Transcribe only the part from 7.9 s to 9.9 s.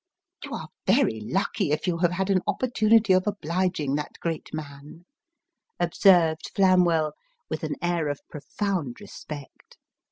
of profound respect.